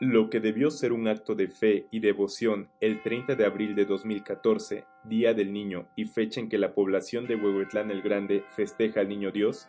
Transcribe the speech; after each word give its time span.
Lo 0.00 0.30
que 0.30 0.38
debió 0.38 0.70
ser 0.70 0.92
un 0.92 1.08
acto 1.08 1.34
de 1.34 1.48
fe 1.48 1.86
y 1.90 1.98
devoción 1.98 2.68
el 2.80 3.02
30 3.02 3.34
de 3.34 3.44
abril 3.44 3.74
de 3.74 3.84
2014, 3.84 4.84
Día 5.02 5.34
del 5.34 5.52
Niño 5.52 5.86
y 5.96 6.04
fecha 6.04 6.38
en 6.38 6.48
que 6.48 6.56
la 6.56 6.72
población 6.72 7.26
de 7.26 7.34
Huehuetlán 7.34 7.90
el 7.90 8.00
Grande 8.00 8.44
festeja 8.54 9.00
al 9.00 9.08
Niño 9.08 9.32
Dios, 9.32 9.68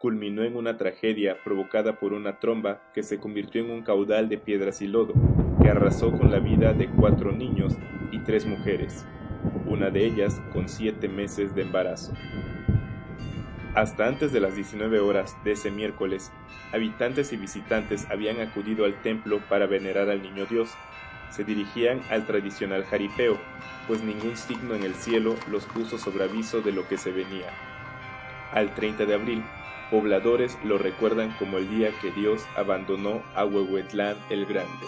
culminó 0.00 0.42
en 0.42 0.56
una 0.56 0.76
tragedia 0.76 1.36
provocada 1.44 2.00
por 2.00 2.14
una 2.14 2.40
tromba 2.40 2.82
que 2.92 3.04
se 3.04 3.20
convirtió 3.20 3.64
en 3.64 3.70
un 3.70 3.82
caudal 3.82 4.28
de 4.28 4.38
piedras 4.38 4.82
y 4.82 4.88
lodo, 4.88 5.14
que 5.62 5.68
arrasó 5.68 6.10
con 6.18 6.32
la 6.32 6.40
vida 6.40 6.72
de 6.72 6.90
cuatro 6.90 7.30
niños 7.30 7.76
y 8.10 8.18
tres 8.24 8.46
mujeres, 8.46 9.06
una 9.66 9.88
de 9.90 10.04
ellas 10.04 10.42
con 10.52 10.68
siete 10.68 11.08
meses 11.08 11.54
de 11.54 11.62
embarazo. 11.62 12.12
Hasta 13.74 14.08
antes 14.08 14.32
de 14.32 14.40
las 14.40 14.56
19 14.56 14.98
horas 14.98 15.36
de 15.44 15.52
ese 15.52 15.70
miércoles, 15.70 16.32
habitantes 16.72 17.32
y 17.32 17.36
visitantes 17.36 18.10
habían 18.10 18.40
acudido 18.40 18.84
al 18.84 19.00
templo 19.00 19.38
para 19.48 19.66
venerar 19.66 20.10
al 20.10 20.22
Niño 20.22 20.44
Dios. 20.46 20.70
Se 21.30 21.44
dirigían 21.44 22.00
al 22.10 22.26
tradicional 22.26 22.84
jaripeo, 22.84 23.38
pues 23.86 24.02
ningún 24.02 24.36
signo 24.36 24.74
en 24.74 24.82
el 24.82 24.96
cielo 24.96 25.36
los 25.48 25.66
puso 25.66 25.98
sobre 25.98 26.24
aviso 26.24 26.62
de 26.62 26.72
lo 26.72 26.88
que 26.88 26.98
se 26.98 27.12
venía. 27.12 27.46
Al 28.52 28.74
30 28.74 29.06
de 29.06 29.14
abril, 29.14 29.44
pobladores 29.88 30.58
lo 30.64 30.76
recuerdan 30.76 31.30
como 31.38 31.58
el 31.58 31.70
día 31.70 31.92
que 32.02 32.10
Dios 32.10 32.44
abandonó 32.56 33.22
a 33.36 33.44
Huehuetlán 33.44 34.16
el 34.30 34.46
Grande. 34.46 34.86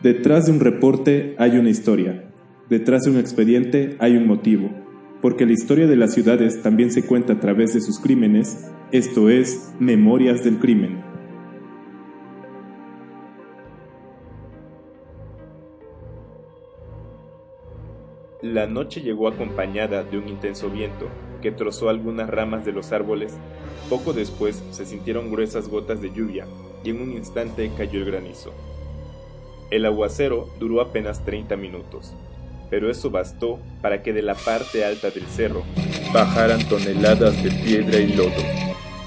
Detrás 0.00 0.46
de 0.46 0.52
un 0.52 0.60
reporte 0.60 1.34
hay 1.38 1.58
una 1.58 1.70
historia. 1.70 2.30
Detrás 2.70 3.02
de 3.02 3.10
un 3.10 3.18
expediente 3.18 3.96
hay 3.98 4.16
un 4.16 4.28
motivo. 4.28 4.70
Porque 5.20 5.44
la 5.44 5.50
historia 5.50 5.88
de 5.88 5.96
las 5.96 6.14
ciudades 6.14 6.62
también 6.62 6.92
se 6.92 7.04
cuenta 7.04 7.32
a 7.32 7.40
través 7.40 7.74
de 7.74 7.80
sus 7.80 7.98
crímenes, 7.98 8.70
esto 8.92 9.28
es, 9.28 9.74
Memorias 9.80 10.44
del 10.44 10.60
Crimen. 10.60 11.02
La 18.40 18.68
noche 18.68 19.00
llegó 19.00 19.26
acompañada 19.26 20.04
de 20.04 20.16
un 20.16 20.28
intenso 20.28 20.70
viento 20.70 21.08
que 21.42 21.50
trozó 21.50 21.88
algunas 21.88 22.30
ramas 22.30 22.64
de 22.64 22.70
los 22.70 22.92
árboles. 22.92 23.36
Poco 23.90 24.12
después 24.12 24.62
se 24.70 24.86
sintieron 24.86 25.32
gruesas 25.32 25.68
gotas 25.68 26.00
de 26.00 26.12
lluvia 26.12 26.46
y 26.84 26.90
en 26.90 27.02
un 27.02 27.10
instante 27.14 27.68
cayó 27.76 27.98
el 27.98 28.04
granizo. 28.04 28.52
El 29.70 29.84
aguacero 29.84 30.48
duró 30.58 30.80
apenas 30.80 31.22
30 31.26 31.56
minutos, 31.56 32.14
pero 32.70 32.90
eso 32.90 33.10
bastó 33.10 33.58
para 33.82 34.02
que 34.02 34.14
de 34.14 34.22
la 34.22 34.34
parte 34.34 34.82
alta 34.82 35.10
del 35.10 35.26
cerro 35.26 35.62
bajaran 36.10 36.66
toneladas 36.68 37.42
de 37.42 37.50
piedra 37.50 37.98
y 37.98 38.14
lodo. 38.14 38.30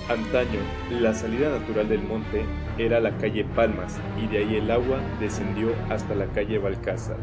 Antaño, 0.08 0.60
la 1.00 1.16
salida 1.16 1.50
natural 1.50 1.90
del 1.90 2.04
monte 2.04 2.44
era 2.78 3.00
la 3.00 3.18
calle 3.18 3.44
Palmas 3.44 3.96
y 4.22 4.28
de 4.28 4.40
ahí 4.40 4.56
el 4.58 4.70
agua 4.70 5.00
descendió 5.20 5.74
hasta 5.90 6.14
la 6.14 6.28
calle 6.28 6.60
Balcázar. 6.60 7.18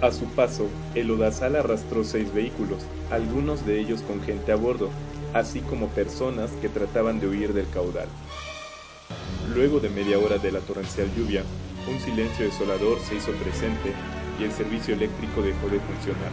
A 0.00 0.10
su 0.10 0.24
paso, 0.24 0.68
el 0.96 1.08
Odazal 1.08 1.54
arrastró 1.54 2.02
seis 2.02 2.34
vehículos, 2.34 2.78
algunos 3.12 3.64
de 3.64 3.78
ellos 3.78 4.02
con 4.02 4.20
gente 4.22 4.50
a 4.50 4.56
bordo, 4.56 4.90
así 5.34 5.60
como 5.60 5.86
personas 5.86 6.50
que 6.60 6.68
trataban 6.68 7.20
de 7.20 7.28
huir 7.28 7.52
del 7.52 7.68
caudal. 7.68 8.08
Luego 9.54 9.78
de 9.78 9.90
media 9.90 10.18
hora 10.18 10.38
de 10.38 10.50
la 10.50 10.58
torrencial 10.58 11.08
lluvia, 11.14 11.44
un 11.88 12.00
silencio 12.00 12.44
desolador 12.44 12.98
se 13.00 13.16
hizo 13.16 13.32
presente 13.32 13.92
y 14.38 14.44
el 14.44 14.52
servicio 14.52 14.94
eléctrico 14.94 15.42
dejó 15.42 15.68
de 15.68 15.80
funcionar. 15.80 16.30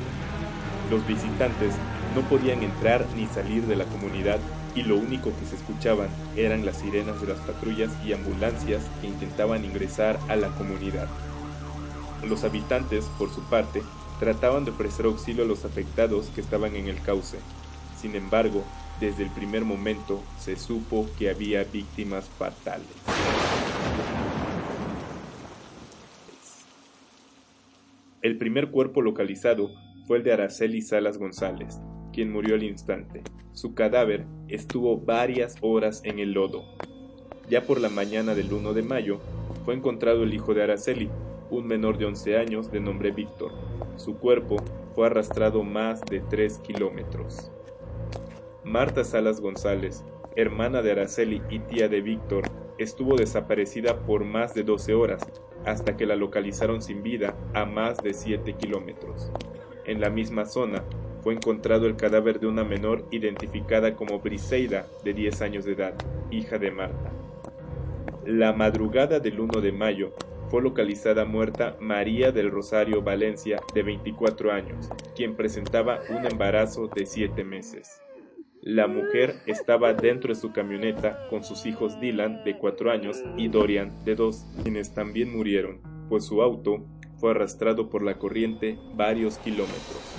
Los 0.89 1.05
visitantes 1.07 1.73
no 2.15 2.21
podían 2.21 2.63
entrar 2.63 3.05
ni 3.15 3.27
salir 3.27 3.63
de 3.65 3.75
la 3.75 3.85
comunidad 3.85 4.39
y 4.75 4.83
lo 4.83 4.97
único 4.97 5.31
que 5.37 5.45
se 5.45 5.55
escuchaban 5.55 6.09
eran 6.35 6.65
las 6.65 6.77
sirenas 6.77 7.19
de 7.21 7.27
las 7.27 7.39
patrullas 7.39 7.91
y 8.05 8.13
ambulancias 8.13 8.83
que 9.01 9.07
intentaban 9.07 9.65
ingresar 9.65 10.19
a 10.27 10.35
la 10.35 10.49
comunidad. 10.49 11.07
Los 12.27 12.43
habitantes, 12.43 13.05
por 13.17 13.33
su 13.33 13.41
parte, 13.43 13.81
trataban 14.19 14.65
de 14.65 14.71
ofrecer 14.71 15.05
auxilio 15.05 15.43
a 15.43 15.47
los 15.47 15.65
afectados 15.65 16.27
que 16.35 16.41
estaban 16.41 16.75
en 16.75 16.87
el 16.87 17.01
cauce. 17.01 17.39
Sin 17.99 18.15
embargo, 18.15 18.63
desde 18.99 19.23
el 19.23 19.29
primer 19.29 19.63
momento 19.63 20.21
se 20.39 20.57
supo 20.57 21.07
que 21.17 21.29
había 21.29 21.63
víctimas 21.63 22.25
fatales. 22.37 22.87
El 28.21 28.37
primer 28.37 28.69
cuerpo 28.69 29.01
localizado 29.01 29.71
fue 30.05 30.17
el 30.17 30.23
de 30.23 30.33
Araceli 30.33 30.81
Salas 30.81 31.17
González, 31.17 31.79
quien 32.11 32.33
murió 32.33 32.55
al 32.55 32.63
instante. 32.63 33.23
Su 33.53 33.73
cadáver 33.73 34.25
estuvo 34.49 34.99
varias 34.99 35.55
horas 35.61 36.01
en 36.03 36.19
el 36.19 36.33
lodo. 36.33 36.65
Ya 37.49 37.65
por 37.65 37.79
la 37.79 37.87
mañana 37.87 38.35
del 38.35 38.51
1 38.51 38.73
de 38.73 38.83
mayo, 38.83 39.21
fue 39.63 39.73
encontrado 39.73 40.23
el 40.23 40.33
hijo 40.33 40.53
de 40.53 40.63
Araceli, 40.63 41.09
un 41.49 41.65
menor 41.65 41.97
de 41.97 42.07
11 42.07 42.37
años 42.37 42.69
de 42.69 42.81
nombre 42.81 43.11
Víctor. 43.11 43.53
Su 43.95 44.17
cuerpo 44.17 44.57
fue 44.95 45.07
arrastrado 45.07 45.63
más 45.63 46.01
de 46.01 46.19
3 46.19 46.57
kilómetros. 46.59 47.49
Marta 48.65 49.05
Salas 49.05 49.39
González, 49.39 50.03
hermana 50.35 50.81
de 50.81 50.91
Araceli 50.91 51.41
y 51.49 51.59
tía 51.59 51.87
de 51.87 52.01
Víctor, 52.01 52.43
estuvo 52.79 53.15
desaparecida 53.15 54.01
por 54.01 54.25
más 54.25 54.53
de 54.53 54.63
12 54.63 54.93
horas, 54.93 55.25
hasta 55.65 55.97
que 55.97 56.05
la 56.05 56.15
localizaron 56.15 56.81
sin 56.81 57.03
vida 57.03 57.35
a 57.53 57.65
más 57.65 57.97
de 57.97 58.13
7 58.13 58.53
kilómetros. 58.53 59.31
En 59.85 59.99
la 60.01 60.09
misma 60.09 60.45
zona 60.45 60.83
fue 61.21 61.33
encontrado 61.33 61.85
el 61.85 61.95
cadáver 61.95 62.39
de 62.39 62.47
una 62.47 62.63
menor 62.63 63.05
identificada 63.11 63.95
como 63.95 64.19
Briseida, 64.19 64.87
de 65.03 65.13
10 65.13 65.41
años 65.41 65.65
de 65.65 65.73
edad, 65.73 65.93
hija 66.31 66.57
de 66.57 66.71
Marta. 66.71 67.11
La 68.25 68.53
madrugada 68.53 69.19
del 69.19 69.39
1 69.39 69.61
de 69.61 69.71
mayo 69.71 70.13
fue 70.49 70.61
localizada 70.61 71.25
muerta 71.25 71.75
María 71.79 72.31
del 72.31 72.51
Rosario 72.51 73.01
Valencia, 73.01 73.59
de 73.73 73.83
24 73.83 74.51
años, 74.51 74.89
quien 75.15 75.35
presentaba 75.35 75.99
un 76.09 76.25
embarazo 76.25 76.87
de 76.87 77.05
7 77.05 77.43
meses. 77.43 78.01
La 78.61 78.87
mujer 78.87 79.35
estaba 79.45 79.93
dentro 79.93 80.33
de 80.33 80.39
su 80.39 80.51
camioneta 80.51 81.27
con 81.29 81.45
sus 81.45 81.65
hijos 81.65 81.97
Dylan, 82.01 82.43
de 82.43 82.57
4 82.57 82.91
años, 82.91 83.23
y 83.37 83.47
Dorian, 83.47 84.03
de 84.03 84.15
2, 84.15 84.45
quienes 84.63 84.93
también 84.93 85.31
murieron, 85.31 85.79
pues 86.09 86.25
su 86.25 86.41
auto 86.41 86.85
fue 87.15 87.31
arrastrado 87.31 87.89
por 87.89 88.03
la 88.03 88.17
corriente 88.17 88.77
varios 88.95 89.37
kilómetros. 89.37 90.13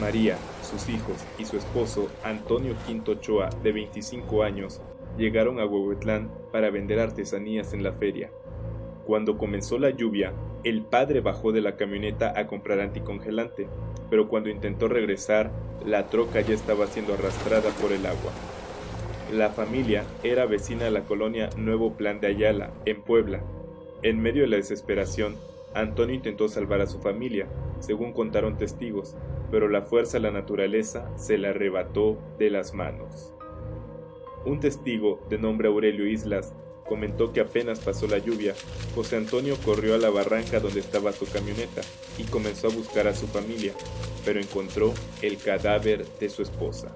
María, 0.00 0.38
sus 0.62 0.88
hijos 0.88 1.26
y 1.38 1.44
su 1.44 1.58
esposo 1.58 2.08
Antonio 2.24 2.74
Quinto 2.86 3.12
Ochoa, 3.12 3.50
de 3.62 3.72
25 3.72 4.42
años, 4.42 4.80
llegaron 5.18 5.60
a 5.60 5.66
Huehuetlán 5.66 6.30
para 6.52 6.70
vender 6.70 7.00
artesanías 7.00 7.74
en 7.74 7.82
la 7.82 7.92
feria. 7.92 8.30
Cuando 9.04 9.36
comenzó 9.36 9.78
la 9.78 9.90
lluvia, 9.90 10.32
el 10.64 10.82
padre 10.82 11.20
bajó 11.20 11.52
de 11.52 11.60
la 11.60 11.76
camioneta 11.76 12.32
a 12.38 12.46
comprar 12.46 12.80
anticongelante, 12.80 13.66
pero 14.10 14.28
cuando 14.28 14.50
intentó 14.50 14.88
regresar, 14.88 15.50
la 15.84 16.08
troca 16.08 16.40
ya 16.40 16.54
estaba 16.54 16.86
siendo 16.86 17.14
arrastrada 17.14 17.70
por 17.80 17.92
el 17.92 18.04
agua. 18.06 18.32
La 19.32 19.50
familia 19.50 20.04
era 20.22 20.46
vecina 20.46 20.84
de 20.84 20.90
la 20.90 21.02
colonia 21.02 21.50
Nuevo 21.56 21.94
Plan 21.94 22.20
de 22.20 22.28
Ayala, 22.28 22.70
en 22.84 23.02
Puebla. 23.02 23.42
En 24.02 24.20
medio 24.20 24.42
de 24.42 24.48
la 24.48 24.56
desesperación, 24.56 25.36
Antonio 25.74 26.14
intentó 26.14 26.48
salvar 26.48 26.80
a 26.80 26.86
su 26.86 27.00
familia, 27.00 27.46
según 27.80 28.12
contaron 28.12 28.56
testigos, 28.56 29.16
pero 29.50 29.68
la 29.68 29.82
fuerza 29.82 30.18
de 30.18 30.22
la 30.22 30.30
naturaleza 30.30 31.10
se 31.16 31.38
la 31.38 31.50
arrebató 31.50 32.18
de 32.38 32.50
las 32.50 32.72
manos. 32.72 33.34
Un 34.44 34.60
testigo, 34.60 35.20
de 35.28 35.38
nombre 35.38 35.68
Aurelio 35.68 36.06
Islas, 36.06 36.54
comentó 36.88 37.32
que 37.32 37.40
apenas 37.40 37.80
pasó 37.80 38.06
la 38.06 38.18
lluvia, 38.18 38.54
José 38.94 39.16
Antonio 39.16 39.56
corrió 39.64 39.94
a 39.94 39.98
la 39.98 40.10
barranca 40.10 40.60
donde 40.60 40.80
estaba 40.80 41.12
su 41.12 41.26
camioneta 41.26 41.82
y 42.18 42.24
comenzó 42.24 42.68
a 42.68 42.74
buscar 42.74 43.06
a 43.06 43.14
su 43.14 43.26
familia, 43.26 43.72
pero 44.24 44.40
encontró 44.40 44.94
el 45.22 45.38
cadáver 45.38 46.06
de 46.18 46.28
su 46.28 46.42
esposa. 46.42 46.94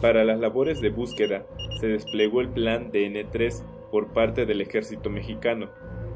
Para 0.00 0.24
las 0.24 0.40
labores 0.40 0.80
de 0.80 0.90
búsqueda 0.90 1.46
se 1.80 1.86
desplegó 1.86 2.40
el 2.40 2.48
plan 2.48 2.90
de 2.90 3.06
N3 3.06 3.62
por 3.92 4.12
parte 4.12 4.46
del 4.46 4.60
ejército 4.60 5.10
mexicano. 5.10 5.68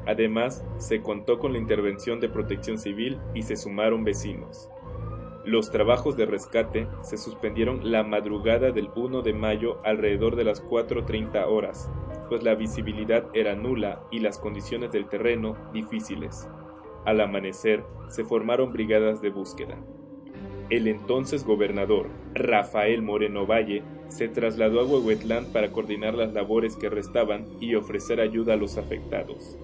Además, 0.06 0.64
se 0.78 1.02
contó 1.02 1.38
con 1.38 1.52
la 1.52 1.58
intervención 1.58 2.18
de 2.18 2.28
protección 2.28 2.78
civil 2.78 3.18
y 3.34 3.42
se 3.42 3.56
sumaron 3.56 4.02
vecinos. 4.02 4.68
Los 5.44 5.70
trabajos 5.70 6.16
de 6.16 6.26
rescate 6.26 6.88
se 7.02 7.16
suspendieron 7.16 7.92
la 7.92 8.02
madrugada 8.02 8.72
del 8.72 8.90
1 8.96 9.22
de 9.22 9.32
mayo 9.32 9.78
alrededor 9.84 10.34
de 10.34 10.42
las 10.42 10.64
4.30 10.64 11.46
horas, 11.46 11.88
pues 12.28 12.42
la 12.42 12.54
visibilidad 12.54 13.26
era 13.34 13.54
nula 13.54 14.00
y 14.10 14.20
las 14.20 14.38
condiciones 14.38 14.92
del 14.92 15.08
terreno 15.08 15.56
difíciles. 15.72 16.48
Al 17.04 17.20
amanecer, 17.20 17.84
se 18.08 18.24
formaron 18.24 18.72
brigadas 18.72 19.20
de 19.20 19.30
búsqueda. 19.30 19.76
El 20.70 20.88
entonces 20.88 21.44
gobernador, 21.44 22.08
Rafael 22.34 23.02
Moreno 23.02 23.46
Valle, 23.46 23.82
se 24.08 24.28
trasladó 24.28 24.80
a 24.80 24.84
Huehuetlán 24.84 25.52
para 25.52 25.70
coordinar 25.70 26.14
las 26.14 26.32
labores 26.32 26.76
que 26.76 26.88
restaban 26.88 27.46
y 27.60 27.74
ofrecer 27.74 28.20
ayuda 28.20 28.54
a 28.54 28.56
los 28.56 28.76
afectados. 28.76 29.56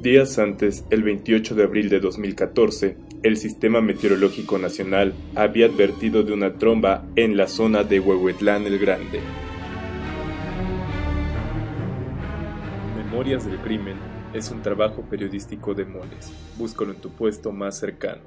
Días 0.00 0.38
antes, 0.38 0.84
el 0.90 1.02
28 1.02 1.54
de 1.54 1.62
abril 1.62 1.88
de 1.88 2.00
2014, 2.00 2.98
el 3.22 3.38
Sistema 3.38 3.80
Meteorológico 3.80 4.58
Nacional 4.58 5.14
había 5.34 5.64
advertido 5.64 6.22
de 6.22 6.34
una 6.34 6.58
tromba 6.58 7.06
en 7.16 7.38
la 7.38 7.46
zona 7.46 7.84
de 7.84 8.00
Huehuetlán 8.00 8.66
el 8.66 8.78
Grande. 8.78 9.20
Memorias 13.14 13.44
del 13.44 13.58
Crimen 13.58 13.96
es 14.32 14.50
un 14.50 14.60
trabajo 14.60 15.02
periodístico 15.02 15.72
de 15.72 15.84
Moles. 15.84 16.32
Búscalo 16.58 16.90
en 16.90 17.00
tu 17.00 17.10
puesto 17.10 17.52
más 17.52 17.78
cercano. 17.78 18.22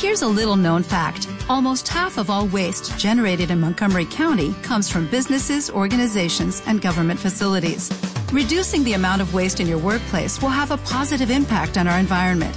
Here's 0.00 0.22
a 0.22 0.26
little 0.26 0.56
known 0.56 0.82
fact. 0.82 1.28
Almost 1.50 1.86
half 1.86 2.16
of 2.16 2.30
all 2.30 2.48
waste 2.48 2.98
generated 2.98 3.50
in 3.50 3.60
Montgomery 3.60 4.06
County 4.06 4.54
comes 4.62 4.88
from 4.88 5.06
businesses, 5.08 5.68
organizations, 5.68 6.62
and 6.66 6.80
government 6.80 7.20
facilities. 7.20 7.90
Reducing 8.32 8.84
the 8.84 8.94
amount 8.94 9.20
of 9.20 9.34
waste 9.34 9.60
in 9.60 9.68
your 9.68 9.78
workplace 9.78 10.40
will 10.40 10.48
have 10.48 10.70
a 10.70 10.78
positive 10.78 11.30
impact 11.30 11.76
on 11.76 11.86
our 11.86 11.98
environment. 11.98 12.56